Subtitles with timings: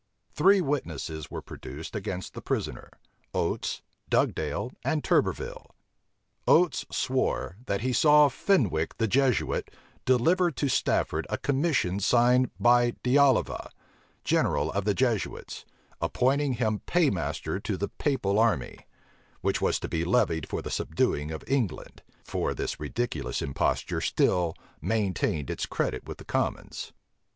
[0.33, 2.89] Three witnesses were produced against the prisoner;
[3.35, 5.67] Oates, Dugdale, and Turberville.
[6.47, 9.69] Oates swore, that he saw Fenwick the Jesuit,
[10.05, 13.69] deliver to Stafford a commission signed by De Oliva,
[14.23, 15.65] general of the Jesuits,
[16.01, 18.79] appointing him paymaster to the Papal army,
[19.41, 24.55] which was to be levied for the subduing of England; for this ridiculous imposture still
[24.81, 26.91] maintained its credit with the commons.